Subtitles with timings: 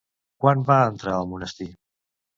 [0.45, 1.69] Quan va entrar al monestir?